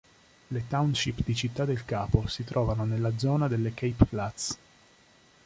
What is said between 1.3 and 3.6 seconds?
Città del Capo si trovano nella zona